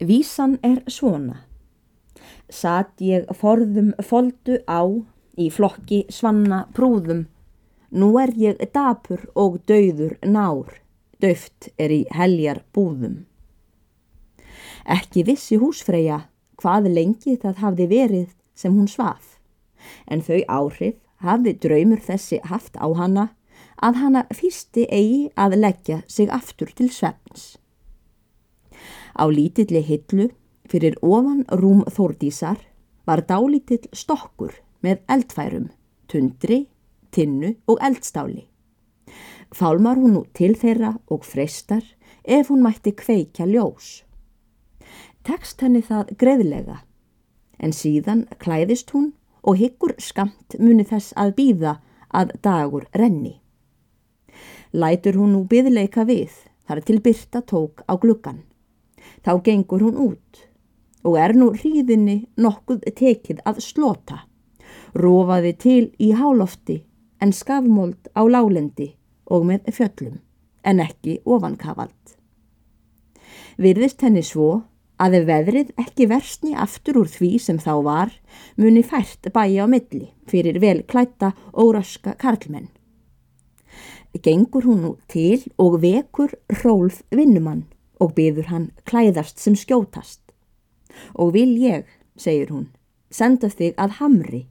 Vísan 0.00 0.56
er 0.64 0.78
svona. 0.88 1.42
Satt 2.48 3.02
ég 3.04 3.26
forðum 3.36 3.90
foldu 4.00 4.56
á 4.64 4.80
í 5.36 5.50
flokki 5.52 6.06
svanna 6.08 6.62
prúðum. 6.72 7.26
Nú 7.92 8.08
er 8.22 8.32
ég 8.32 8.62
dapur 8.72 9.26
og 9.36 9.60
dauður 9.68 10.16
nár. 10.24 10.72
Döft 11.20 11.68
er 11.76 11.92
í 11.92 12.06
heljar 12.16 12.62
búðum. 12.72 13.26
Ekki 14.88 15.26
vissi 15.28 15.60
húsfreyja 15.60 16.22
hvað 16.56 16.88
lengi 16.96 17.36
það 17.36 17.60
hafði 17.60 17.90
verið 17.92 18.28
sem 18.56 18.72
hún 18.72 18.88
svaf. 18.88 19.36
En 20.08 20.24
þau 20.24 20.40
áhrif 20.48 20.96
hafði 21.20 21.58
draumur 21.60 22.00
þessi 22.00 22.40
haft 22.48 22.80
á 22.80 22.88
hana 22.88 23.28
að 23.76 24.00
hana 24.00 24.28
fýsti 24.32 24.88
eigi 24.88 25.26
að 25.36 25.60
leggja 25.60 26.00
sig 26.08 26.32
aftur 26.32 26.72
til 26.72 26.88
svefns. 26.88 27.59
Á 29.20 29.28
lítilli 29.28 29.82
hillu 29.84 30.30
fyrir 30.70 30.96
ofan 31.04 31.44
rúm 31.60 31.82
þórdísar 31.92 32.56
var 33.04 33.20
dálítill 33.28 33.90
stokkur 33.92 34.54
með 34.80 35.02
eldfærum, 35.12 35.66
tundri, 36.08 36.62
tinnu 37.12 37.54
og 37.68 37.82
eldstáli. 37.84 38.46
Fálmar 39.52 39.98
hún 40.00 40.14
nú 40.16 40.24
til 40.32 40.54
þeirra 40.56 40.94
og 41.10 41.26
freistar 41.26 41.84
ef 42.24 42.48
hún 42.48 42.62
mætti 42.64 42.94
kveikja 42.96 43.44
ljós. 43.50 44.06
Tekst 45.26 45.60
henni 45.60 45.82
það 45.84 46.14
greiðlega, 46.16 46.78
en 47.60 47.76
síðan 47.76 48.24
klæðist 48.40 48.94
hún 48.94 49.12
og 49.42 49.58
hyggur 49.60 49.96
skamt 50.00 50.56
muni 50.58 50.86
þess 50.86 51.12
að 51.12 51.34
býða 51.36 51.74
að 52.08 52.36
dagur 52.40 52.86
renni. 52.96 53.36
Lætur 54.72 55.18
hún 55.20 55.34
nú 55.34 55.44
byðleika 55.50 56.06
við 56.08 56.30
þar 56.64 56.80
til 56.86 57.02
byrta 57.04 57.42
tók 57.42 57.82
á 57.84 57.98
gluggan. 58.00 58.46
Þá 59.24 59.32
gengur 59.44 59.84
hún 59.86 60.00
út 60.10 60.46
og 61.04 61.16
er 61.16 61.32
nú 61.36 61.50
hríðinni 61.56 62.16
nokkuð 62.36 62.84
tekið 62.96 63.40
að 63.48 63.60
slota. 63.64 64.24
Rófaði 64.94 65.52
til 65.56 65.84
í 66.02 66.10
hálofti 66.16 66.80
en 67.20 67.32
skafmóld 67.36 68.10
á 68.16 68.22
lálendi 68.28 68.92
og 69.30 69.46
með 69.48 69.70
fjöllum 69.76 70.18
en 70.66 70.82
ekki 70.84 71.20
ofankavald. 71.24 72.16
Virðist 73.60 74.02
henni 74.04 74.22
svo 74.24 74.62
að 75.00 75.20
ef 75.20 75.26
veðrið 75.28 75.72
ekki 75.80 76.08
versni 76.10 76.52
aftur 76.56 77.00
úr 77.02 77.08
því 77.08 77.30
sem 77.40 77.58
þá 77.60 77.72
var 77.86 78.12
muni 78.60 78.82
fært 78.84 79.30
bæja 79.32 79.64
á 79.64 79.66
milli 79.70 80.10
fyrir 80.28 80.60
vel 80.60 80.82
klætta 80.84 81.32
og 81.52 81.74
raska 81.76 82.16
karlmenn. 82.20 82.68
Gengur 84.20 84.66
hún 84.66 84.80
nú 84.84 84.92
til 85.08 85.44
og 85.56 85.80
vekur 85.84 86.34
Rólf 86.64 87.04
vinnumann 87.14 87.68
og 88.00 88.14
byður 88.16 88.50
hann 88.50 88.66
klæðast 88.88 89.38
sem 89.38 89.56
skjótast. 89.58 90.22
Og 91.14 91.34
vil 91.36 91.52
ég, 91.60 91.86
segir 92.16 92.50
hún, 92.50 92.68
senda 93.10 93.50
þig 93.52 93.76
að 93.78 93.96
hamri 94.00 94.42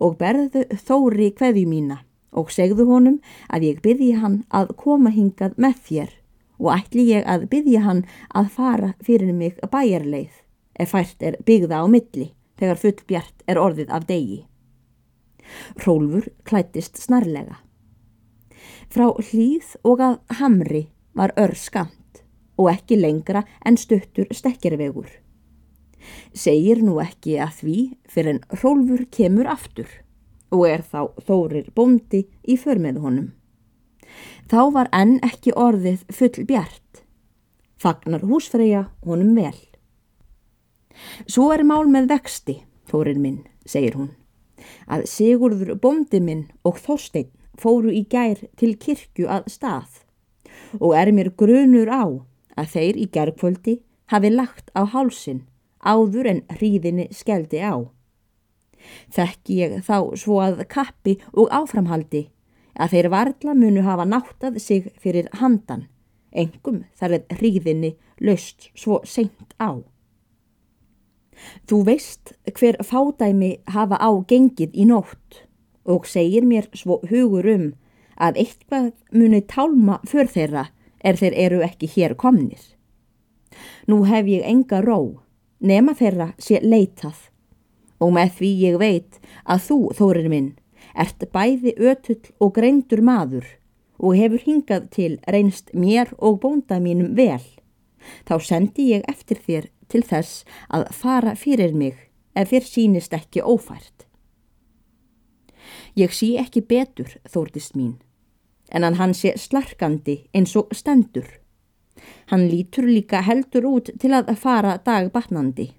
og 0.00 0.16
berðu 0.20 0.64
þóri 0.86 1.30
kveðju 1.36 1.66
mína 1.68 2.00
og 2.30 2.52
segðu 2.54 2.86
honum 2.88 3.18
að 3.50 3.66
ég 3.70 3.80
byrji 3.84 4.14
hann 4.22 4.42
að 4.54 4.74
koma 4.78 5.10
hingað 5.14 5.56
með 5.60 5.80
þér 5.88 6.12
og 6.60 6.68
ætli 6.76 7.06
ég 7.10 7.26
að 7.28 7.48
byrja 7.52 7.82
hann 7.86 8.04
að 8.36 8.52
fara 8.56 8.92
fyrir 9.02 9.32
mig 9.34 9.58
bæjarleið 9.72 10.36
ef 10.80 10.94
fært 10.94 11.24
er 11.24 11.40
byggða 11.46 11.82
á 11.82 11.86
milli 11.90 12.30
þegar 12.60 12.80
full 12.82 13.00
bjart 13.08 13.44
er 13.48 13.60
orðið 13.60 13.92
af 13.96 14.06
degi. 14.08 14.42
Rólfur 15.82 16.28
klættist 16.46 17.00
snarlega. 17.00 17.58
Frá 18.90 19.08
hlýð 19.16 19.74
og 19.86 20.02
að 20.04 20.18
hamri 20.40 20.84
var 21.16 21.32
ör 21.40 21.56
skamt 21.56 21.99
og 22.60 22.70
ekki 22.72 22.98
lengra 23.00 23.42
en 23.66 23.78
stuttur 23.80 24.28
stekkjarvegur. 24.34 25.08
Segir 26.36 26.80
nú 26.84 26.98
ekki 27.02 27.36
að 27.40 27.56
því 27.60 27.78
fyrir 28.10 28.34
en 28.34 28.44
Rólfur 28.62 29.04
kemur 29.12 29.50
aftur 29.50 29.90
og 30.50 30.66
er 30.66 30.82
þá 30.82 31.00
Þórir 31.26 31.70
bóndi 31.76 32.24
í 32.42 32.56
förmið 32.58 33.00
honum. 33.04 33.28
Þá 34.50 34.62
var 34.74 34.88
enn 34.96 35.18
ekki 35.22 35.54
orðið 35.54 36.06
full 36.10 36.46
bjart. 36.48 37.04
Fagnar 37.80 38.24
húsfreyja 38.26 38.88
honum 39.06 39.36
vel. 39.38 39.56
Svo 41.30 41.52
er 41.54 41.62
mál 41.64 41.86
með 41.88 42.10
vexti, 42.10 42.56
Þórir 42.90 43.20
minn, 43.22 43.44
segir 43.64 43.94
hún, 43.96 44.10
að 44.90 45.06
Sigurður 45.08 45.76
bóndi 45.80 46.18
minn 46.20 46.48
og 46.66 46.80
Þorstein 46.82 47.30
fóru 47.60 47.92
í 47.94 48.02
gær 48.10 48.42
til 48.58 48.74
kirkju 48.80 49.28
að 49.30 49.46
stað 49.52 50.02
og 50.80 50.94
er 50.98 51.10
mér 51.14 51.32
grunur 51.38 51.90
á 51.90 52.04
að 52.60 52.74
þeir 52.74 52.98
í 53.00 53.06
gergföldi 53.14 53.76
hafi 54.12 54.30
lagt 54.34 54.70
á 54.76 54.84
hálsin 54.84 55.46
áður 55.80 56.28
en 56.34 56.42
hríðinni 56.52 57.08
skeldi 57.14 57.62
á. 57.64 57.88
Þekki 59.12 59.56
ég 59.60 59.78
þá 59.84 59.96
svo 60.16 60.40
að 60.44 60.64
kappi 60.72 61.16
og 61.32 61.50
áframhaldi 61.52 62.28
að 62.80 62.94
þeir 62.94 63.08
varla 63.12 63.54
munu 63.56 63.84
hafa 63.84 64.06
náttað 64.08 64.60
sig 64.62 64.88
fyrir 65.00 65.28
handan, 65.40 65.86
engum 66.32 66.84
þar 66.96 67.18
að 67.18 67.34
hríðinni 67.40 67.94
löst 68.20 68.70
svo 68.74 69.00
seint 69.04 69.54
á. 69.60 69.80
Þú 71.68 71.84
veist 71.88 72.34
hver 72.56 72.76
fádæmi 72.84 73.60
hafa 73.72 73.96
á 73.96 74.10
gengið 74.28 74.74
í 74.76 74.84
nótt 74.88 75.44
og 75.88 76.06
segir 76.08 76.44
mér 76.44 76.68
svo 76.76 77.00
hugur 77.08 77.48
um 77.48 77.70
að 78.20 78.42
eitthvað 78.44 78.90
muni 79.16 79.40
tálma 79.48 80.00
för 80.08 80.28
þeirra 80.28 80.66
er 81.00 81.16
þeir 81.16 81.36
eru 81.46 81.62
ekki 81.64 81.88
hér 81.94 82.14
komnir. 82.18 82.60
Nú 83.88 84.04
hef 84.08 84.28
ég 84.28 84.44
enga 84.46 84.80
ró, 84.84 85.20
nema 85.60 85.94
þeirra 85.96 86.32
sé 86.38 86.60
leitað 86.62 87.28
og 88.00 88.14
með 88.16 88.36
því 88.38 88.50
ég 88.64 88.76
veit 88.80 89.18
að 89.44 89.64
þú, 89.66 89.78
Þórir 89.96 90.28
minn, 90.32 90.50
ert 90.96 91.26
bæði 91.32 91.74
ötull 91.76 92.32
og 92.40 92.54
greindur 92.56 93.02
maður 93.04 93.48
og 94.00 94.16
hefur 94.16 94.44
hingað 94.46 94.86
til 94.94 95.10
reynst 95.28 95.74
mér 95.76 96.14
og 96.16 96.40
bónda 96.40 96.80
mínum 96.80 97.12
vel. 97.16 97.42
Þá 98.24 98.34
sendi 98.40 98.90
ég 98.94 99.04
eftir 99.10 99.42
þér 99.44 99.68
til 99.92 100.02
þess 100.06 100.44
að 100.72 100.86
fara 100.96 101.34
fyrir 101.36 101.76
mig 101.76 101.98
ef 102.32 102.48
þér 102.54 102.64
sínist 102.64 103.16
ekki 103.16 103.44
ófært. 103.44 104.06
Ég 105.98 106.14
sí 106.16 106.38
ekki 106.40 106.62
betur, 106.64 107.18
þórtist 107.28 107.76
mín 107.76 107.98
en 108.70 108.86
að 108.86 108.98
hann 109.00 109.14
sé 109.16 109.34
slarkandi 109.38 110.16
eins 110.34 110.54
og 110.58 110.70
stendur. 110.76 111.26
Hann 112.30 112.48
lítur 112.48 112.86
líka 112.86 113.22
heldur 113.26 113.66
út 113.66 113.90
til 114.00 114.12
að 114.14 114.32
fara 114.38 114.76
dagbatnandi. 114.84 115.70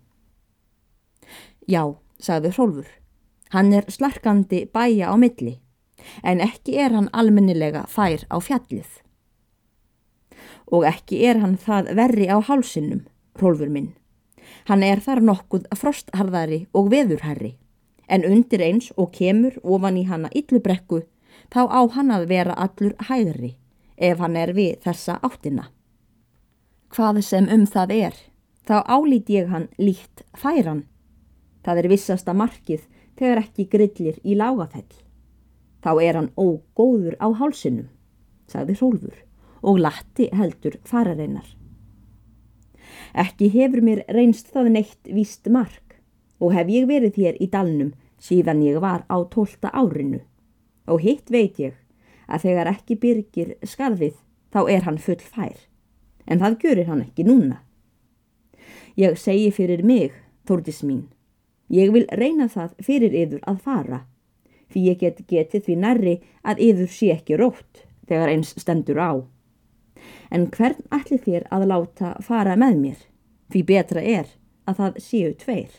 Já, 1.68 1.96
sagði 2.20 2.52
Hrólfur, 2.56 2.90
hann 3.54 3.72
er 3.74 3.88
slarkandi 3.90 4.66
bæja 4.74 5.12
á 5.14 5.16
milli, 5.16 5.60
en 6.24 6.42
ekki 6.44 6.76
er 6.82 6.96
hann 6.98 7.10
almennilega 7.14 7.86
fær 7.88 8.26
á 8.28 8.38
fjallið. 8.42 8.90
Og 10.72 10.86
ekki 10.88 11.24
er 11.28 11.42
hann 11.44 11.58
það 11.58 11.94
verri 11.96 12.28
á 12.28 12.38
hálsinnum, 12.44 13.06
Hrólfur 13.40 13.72
minn. 13.72 13.94
Hann 14.68 14.84
er 14.84 15.00
þar 15.00 15.22
nokkuð 15.24 15.70
frostharðari 15.78 16.66
og 16.76 16.92
veðurherri, 16.92 17.56
en 18.12 18.26
undir 18.28 18.62
eins 18.66 18.92
og 18.98 19.14
kemur 19.16 19.56
ofan 19.64 19.98
í 20.02 20.06
hanna 20.10 20.32
yllubrekku 20.36 21.06
þá 21.52 21.68
á 21.68 21.82
hann 21.96 22.12
að 22.16 22.30
vera 22.32 22.56
allur 22.56 22.96
hægri 23.10 23.56
ef 23.98 24.22
hann 24.24 24.38
er 24.40 24.54
við 24.56 24.80
þessa 24.86 25.20
áttina. 25.22 25.68
Hvað 26.92 27.22
sem 27.28 27.48
um 27.52 27.66
það 27.68 27.94
er, 27.98 28.16
þá 28.68 28.84
álít 28.88 29.30
ég 29.30 29.52
hann 29.52 29.68
líkt 29.78 30.24
færan. 30.34 30.86
Það 31.64 31.84
er 31.84 31.90
vissasta 31.92 32.34
markið 32.34 32.88
þegar 33.20 33.44
ekki 33.44 33.68
grillir 33.70 34.18
í 34.24 34.36
lágafell. 34.36 34.90
Þá 35.84 35.92
er 36.02 36.18
hann 36.18 36.32
ógóður 36.38 37.18
á 37.22 37.28
hálsinum, 37.38 37.90
sagði 38.48 38.78
Rólfur 38.80 39.18
og 39.62 39.80
latti 39.82 40.30
heldur 40.34 40.80
farareinar. 40.88 41.46
Ekki 43.14 43.52
hefur 43.54 43.84
mér 43.86 44.04
reynst 44.10 44.50
það 44.54 44.72
neitt 44.78 45.12
víst 45.14 45.48
mark 45.52 46.00
og 46.42 46.56
hef 46.56 46.70
ég 46.72 46.88
verið 46.90 47.20
hér 47.22 47.40
í 47.44 47.48
dalnum 47.52 47.94
síðan 48.22 48.64
ég 48.66 48.80
var 48.82 49.06
á 49.10 49.18
tólta 49.30 49.70
árinu 49.74 50.22
og 50.88 51.02
hitt 51.04 51.32
veit 51.32 51.60
ég 51.60 51.76
að 52.32 52.46
þegar 52.46 52.72
ekki 52.72 52.98
byrgir 53.02 53.56
skarðið 53.68 54.16
þá 54.52 54.62
er 54.70 54.86
hann 54.88 55.00
full 55.02 55.20
fær, 55.20 55.58
en 56.28 56.42
það 56.42 56.58
görir 56.64 56.90
hann 56.90 57.04
ekki 57.06 57.26
núna. 57.28 57.62
Ég 59.00 59.18
segi 59.20 59.52
fyrir 59.56 59.84
mig, 59.88 60.14
Þórdis 60.48 60.82
mín, 60.84 61.06
ég 61.70 61.92
vil 61.94 62.08
reyna 62.18 62.48
það 62.50 62.74
fyrir 62.84 63.14
yður 63.16 63.44
að 63.48 63.62
fara, 63.64 64.00
því 64.74 64.88
ég 64.90 65.00
get 65.04 65.22
getið 65.30 65.68
því 65.68 65.76
nærri 65.84 66.16
að 66.42 66.64
yður 66.66 66.90
sé 66.92 67.12
ekki 67.14 67.38
rótt 67.40 67.86
þegar 68.10 68.34
eins 68.34 68.56
stendur 68.60 69.00
á. 69.00 69.12
En 70.34 70.48
hvern 70.52 70.82
allir 70.90 71.22
þér 71.22 71.48
að 71.54 71.68
láta 71.70 72.16
fara 72.26 72.58
með 72.60 72.78
mér, 72.82 73.00
því 73.54 73.64
betra 73.70 74.02
er 74.02 74.34
að 74.66 74.82
það 74.82 75.00
séu 75.06 75.32
tveir. 75.38 75.72